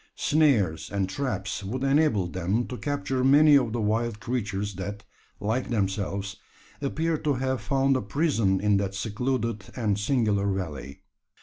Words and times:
Snares 0.15 0.89
and 0.91 1.07
traps 1.07 1.63
would 1.63 1.83
enable 1.83 2.25
them 2.25 2.65
to 2.65 2.75
capture 2.75 3.23
many 3.23 3.55
of 3.55 3.71
the 3.71 3.79
wild 3.79 4.19
creatures 4.19 4.73
that, 4.73 5.03
like 5.39 5.69
themselves, 5.69 6.37
appeared 6.81 7.23
to 7.23 7.35
have 7.35 7.61
found 7.61 7.95
a 7.95 8.01
prison 8.01 8.59
in 8.59 8.77
that 8.77 8.95
secluded 8.95 9.65
and 9.75 9.99
singular 9.99 10.51
valley. 10.51 11.03